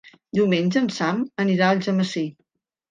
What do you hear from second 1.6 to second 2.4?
a Algemesí.